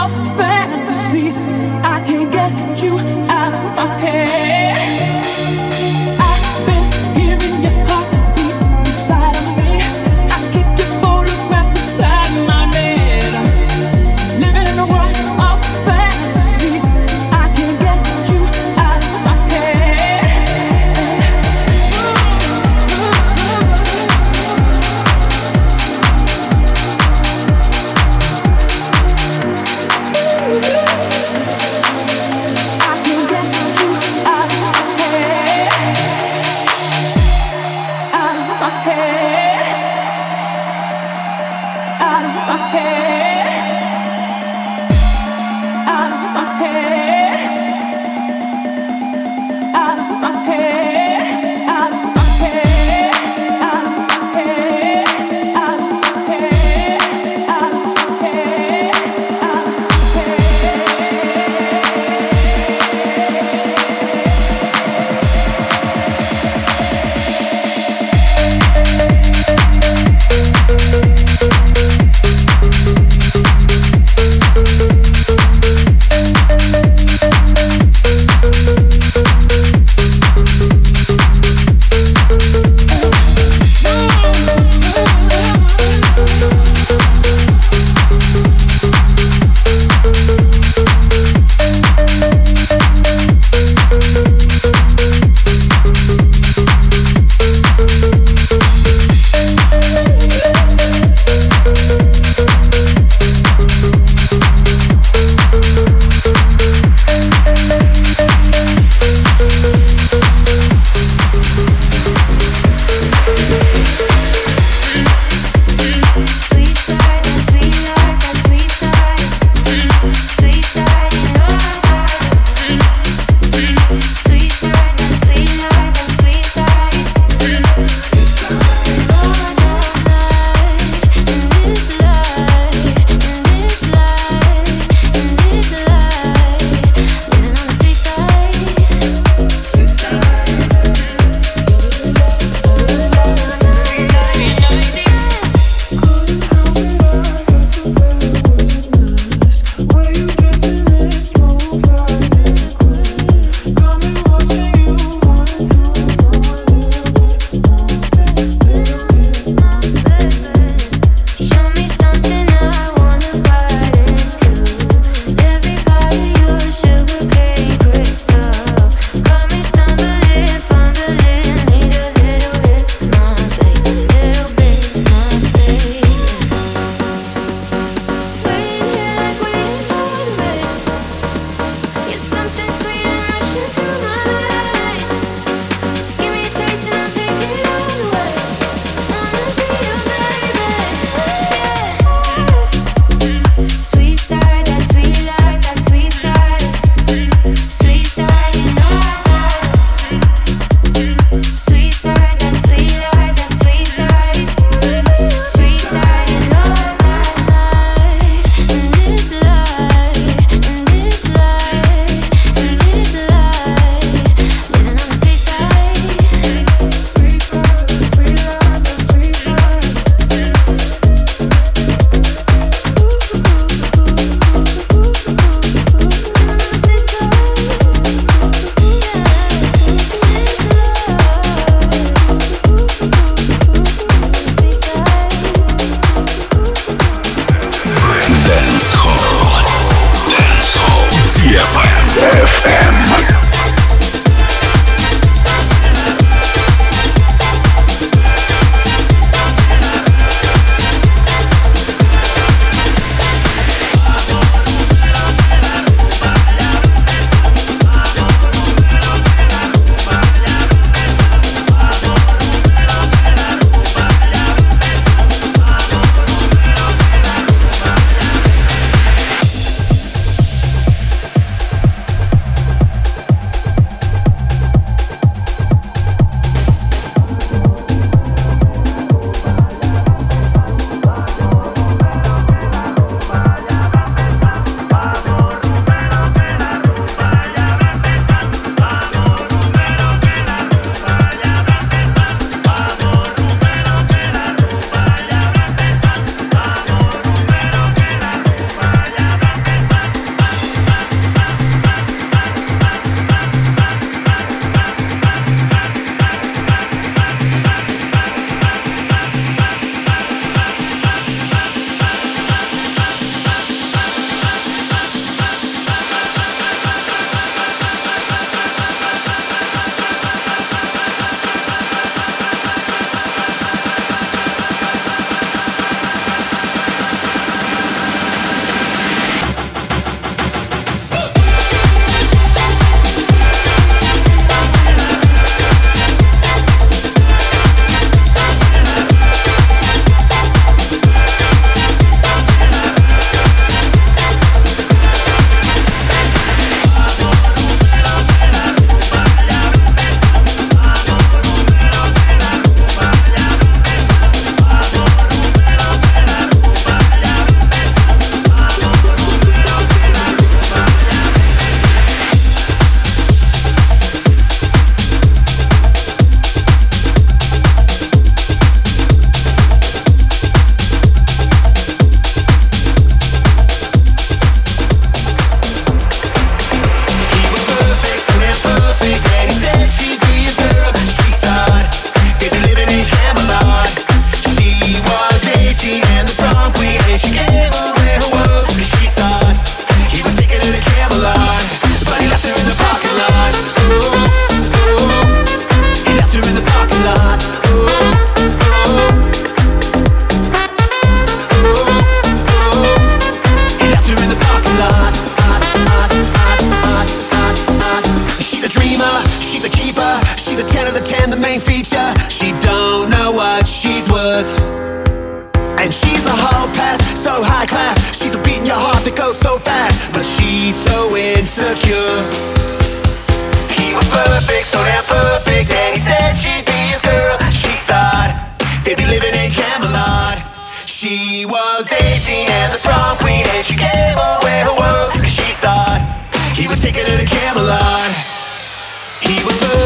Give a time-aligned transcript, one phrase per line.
[0.00, 1.36] Of fantasies.
[1.84, 2.98] I can't get you
[3.28, 4.61] out of my head.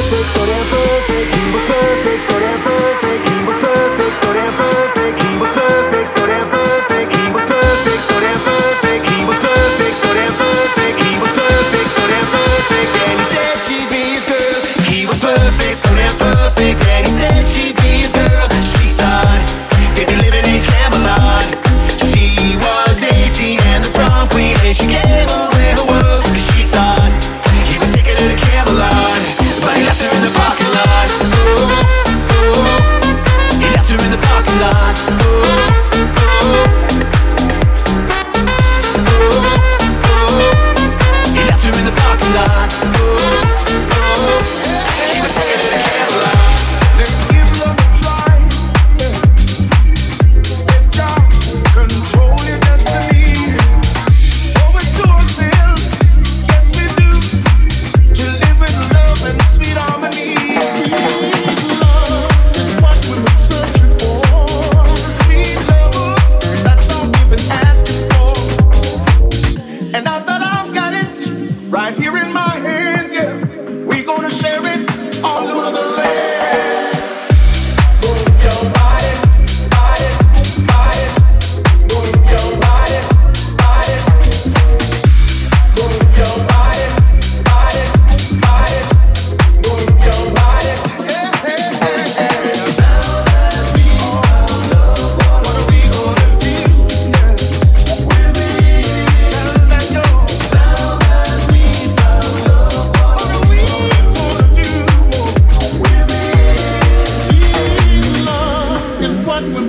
[0.08, 0.95] Soy todo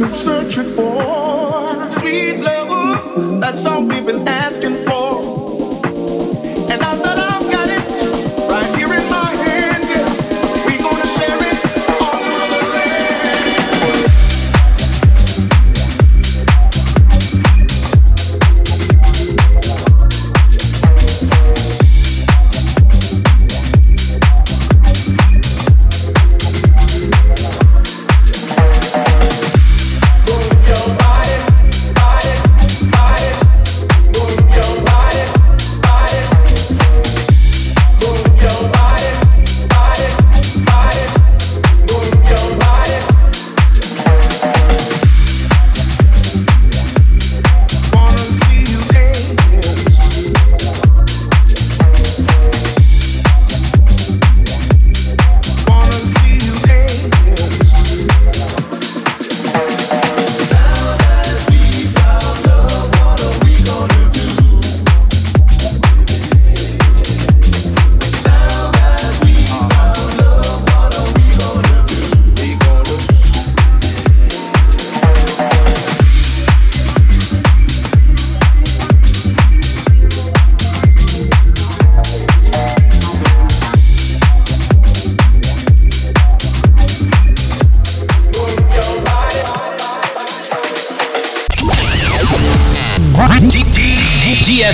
[0.07, 1.89] been searching for.
[1.89, 5.46] Sweet love, that's all we've been asking for.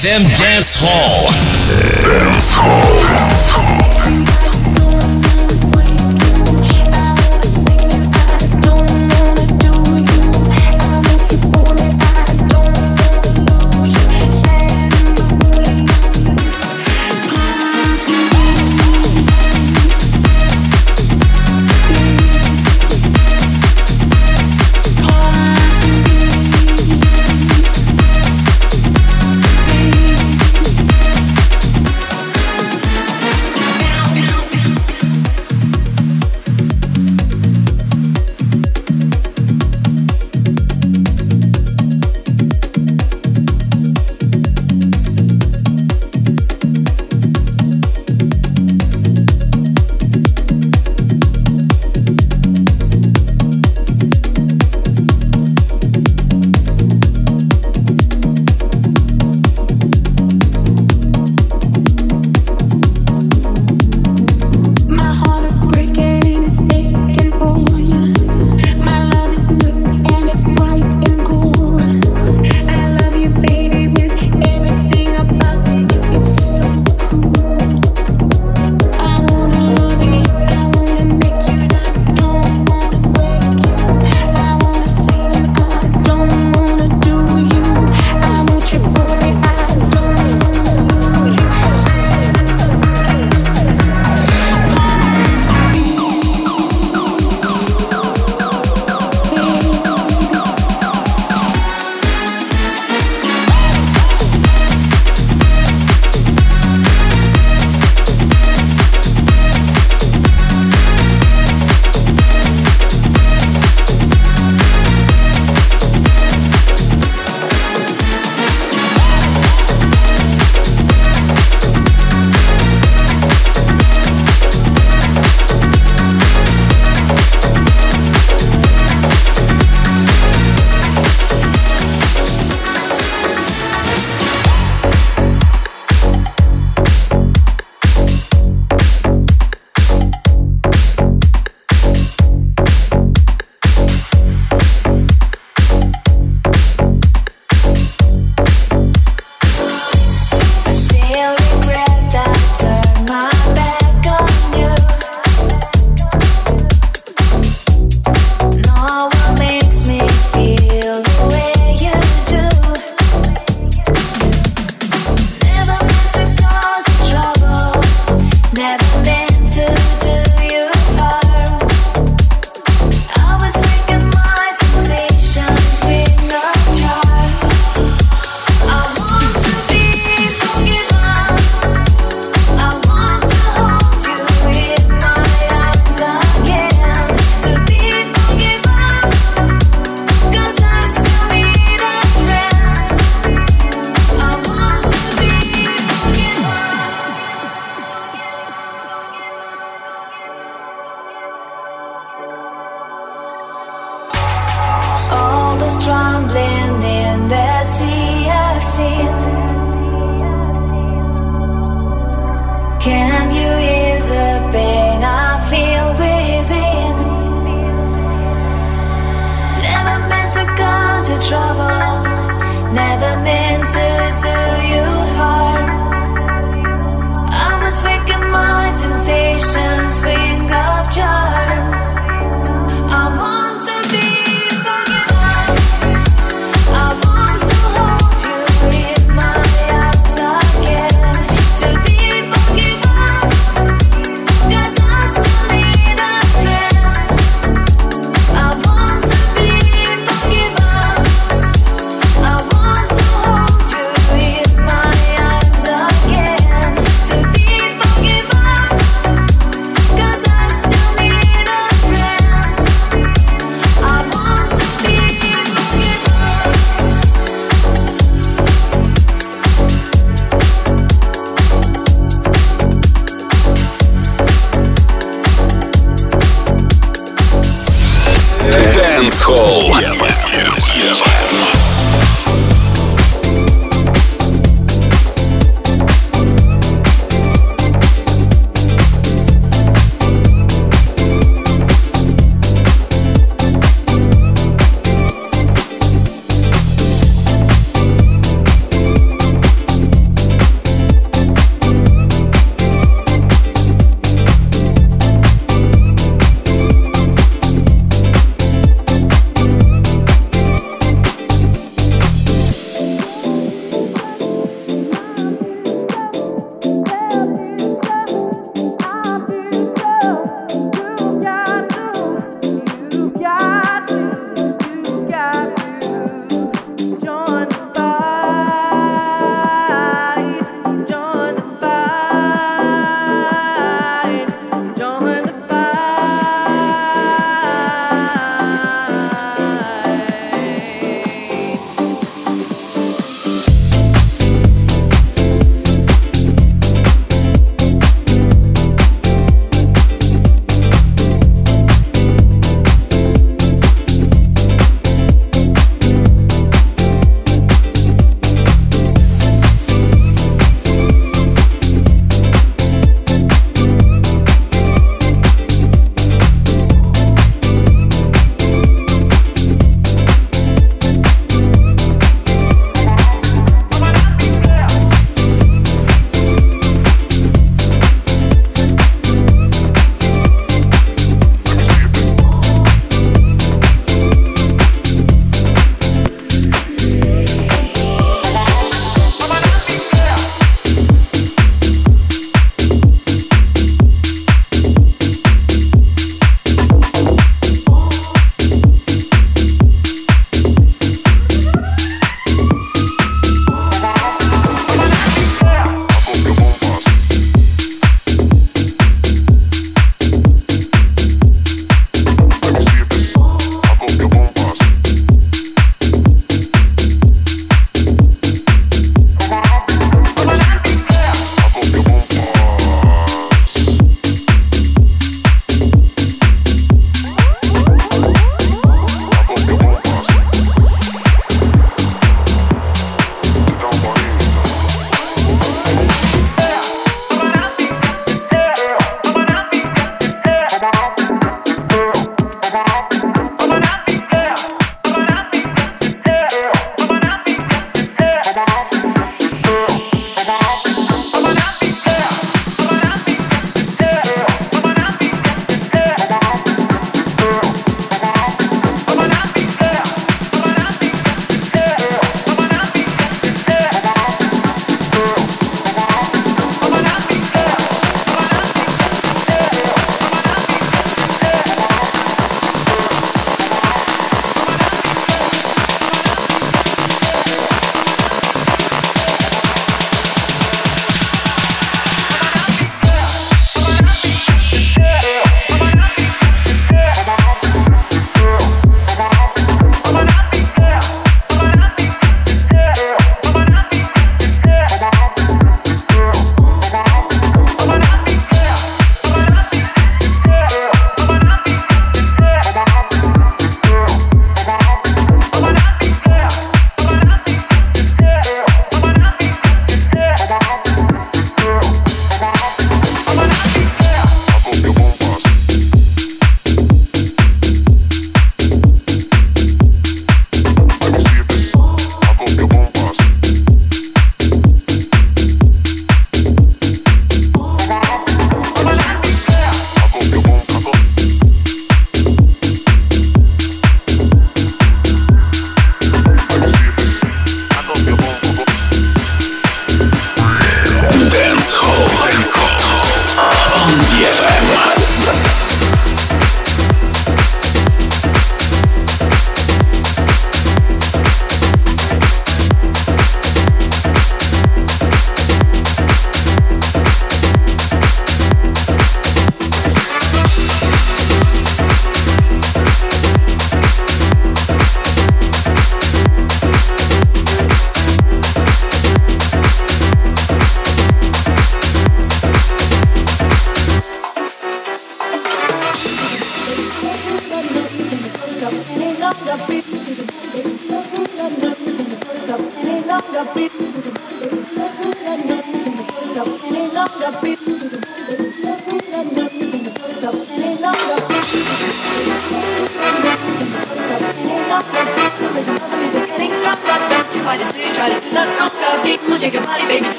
[0.00, 0.69] FM Dance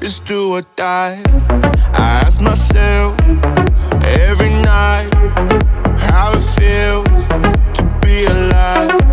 [0.00, 1.22] It's do or die.
[1.92, 3.18] I ask myself
[4.02, 5.10] every night
[5.98, 7.26] how it feels
[7.76, 9.05] to be alive.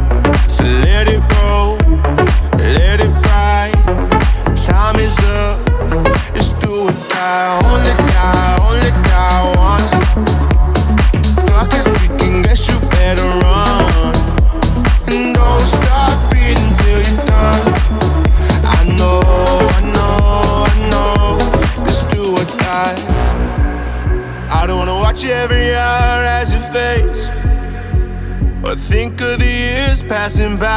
[30.13, 30.67] passing by.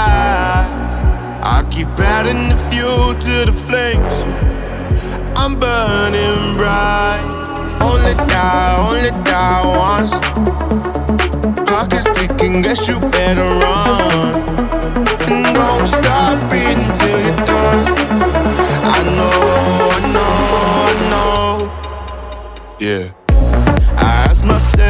[1.55, 4.15] I keep adding the fuel to the flames.
[5.37, 7.25] I'm burning bright.
[7.89, 10.15] Only die, only die once.
[11.69, 14.35] Clock is ticking, guess you better run.
[15.31, 17.83] And don't stop beating till you're done.
[18.95, 19.39] I know,
[19.97, 20.37] I know,
[20.89, 21.37] I know.
[22.81, 23.05] Yeah.
[23.99, 24.86] I ask myself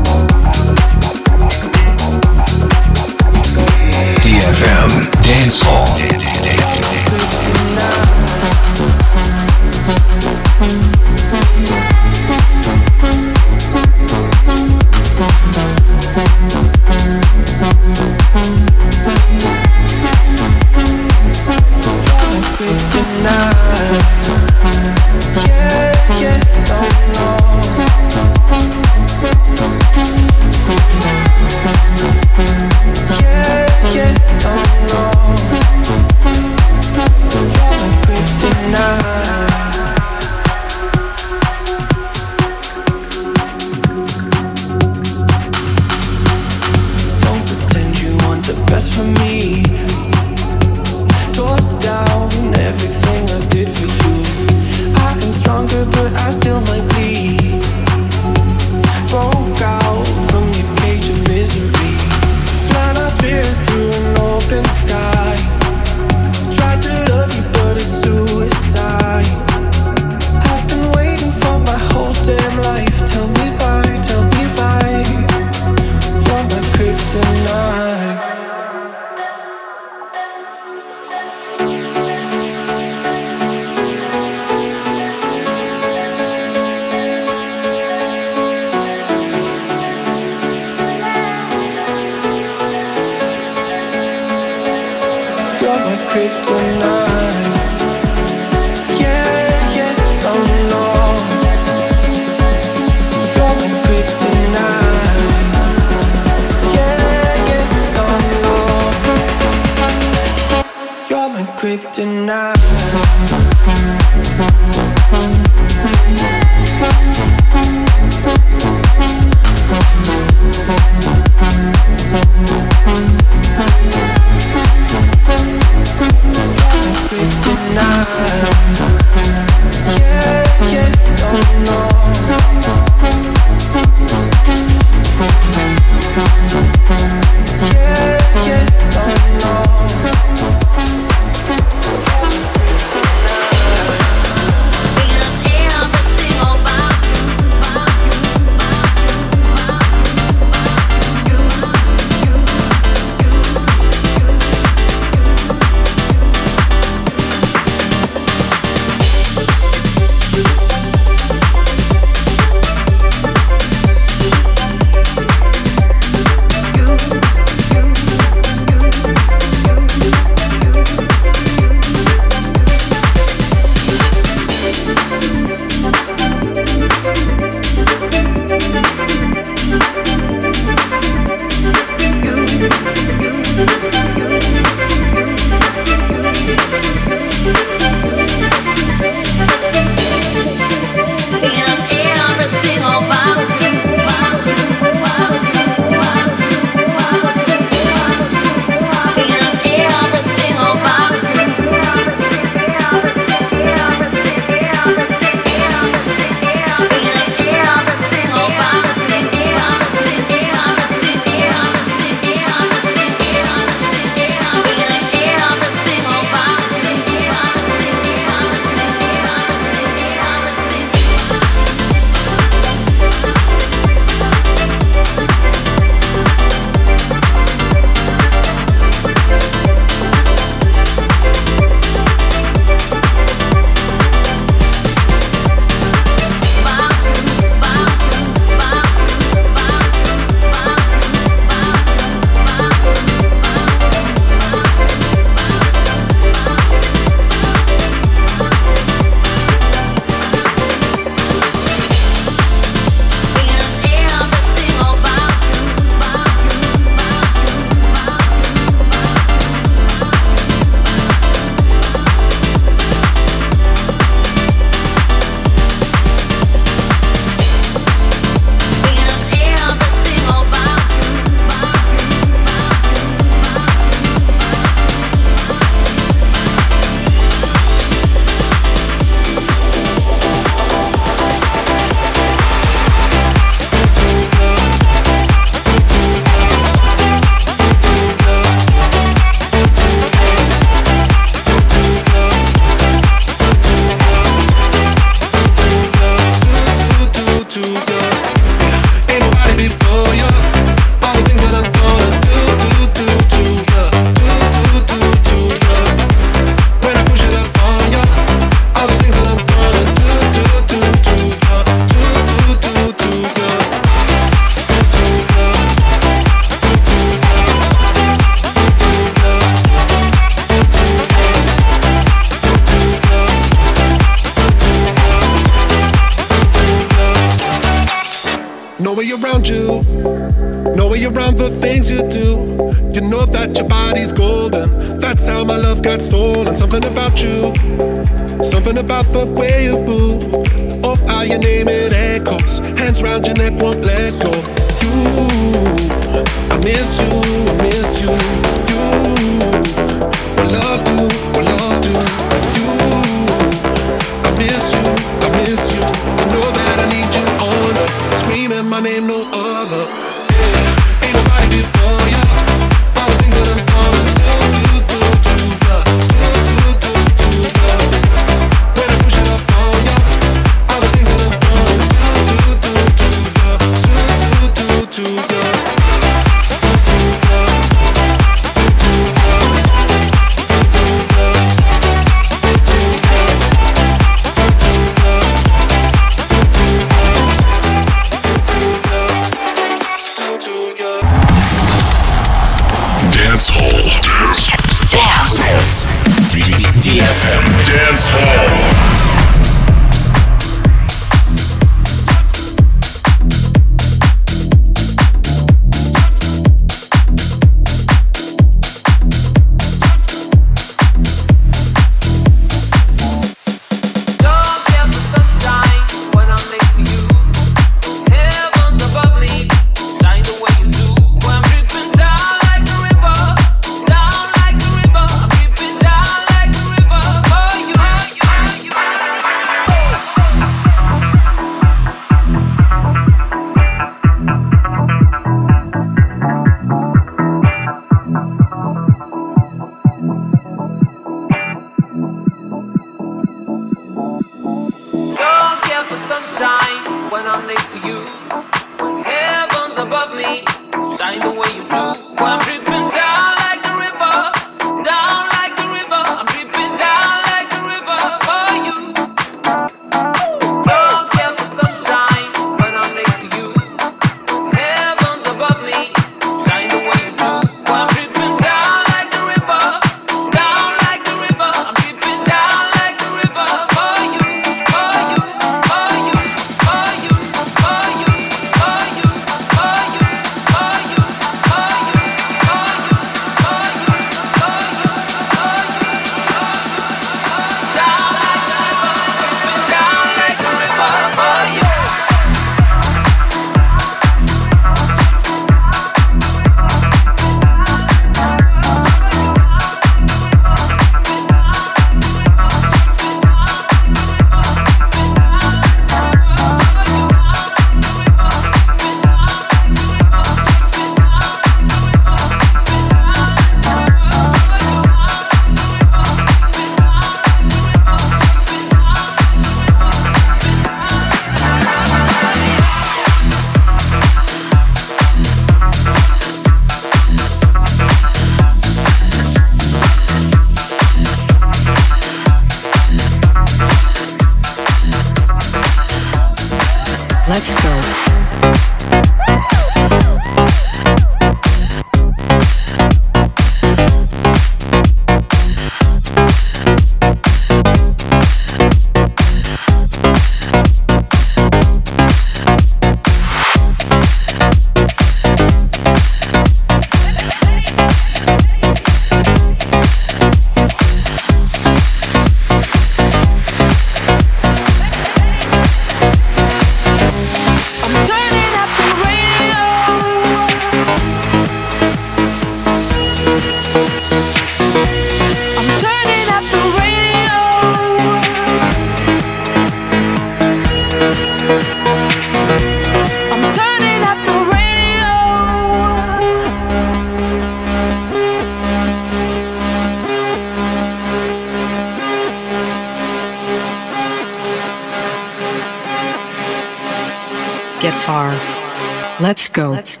[599.57, 600.00] Let's go.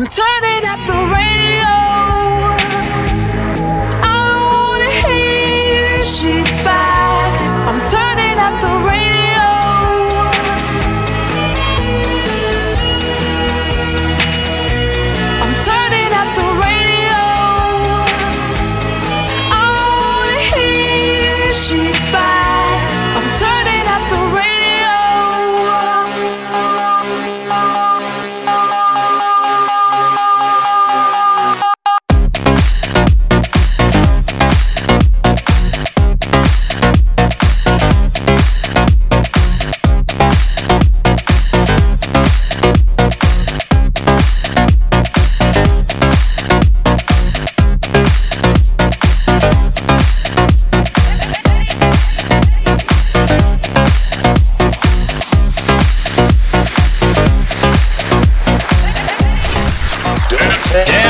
[0.00, 0.49] I'm turning.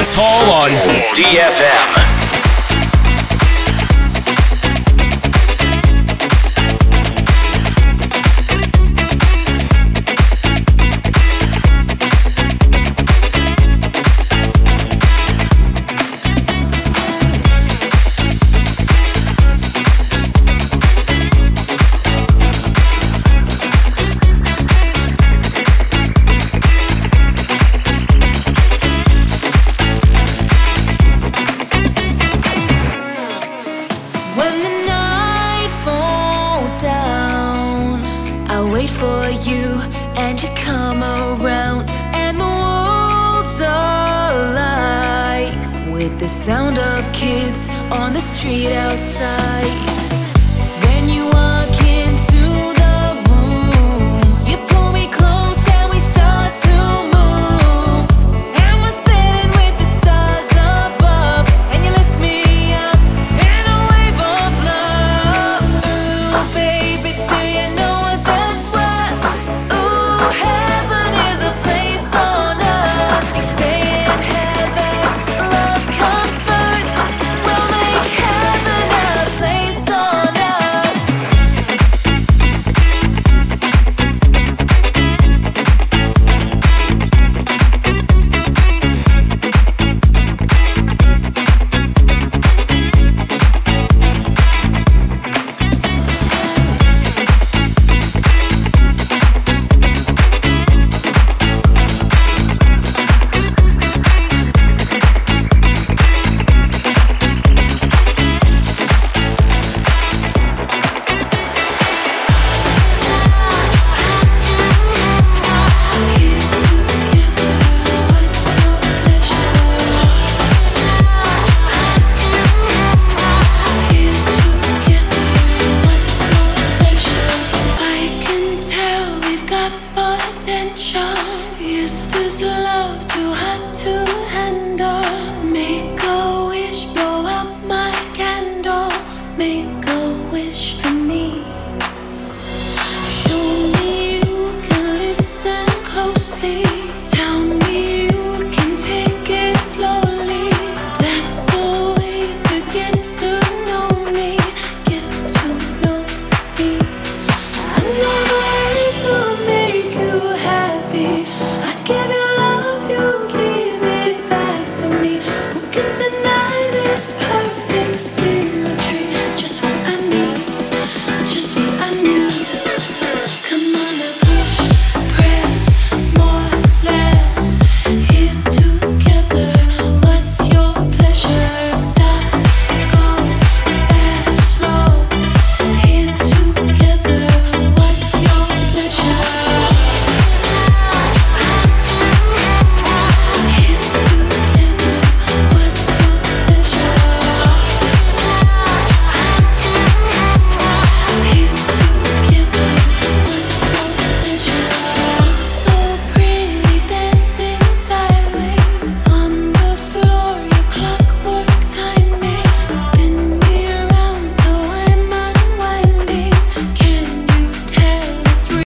[0.00, 0.70] Dance Hall on
[1.14, 2.29] DFM.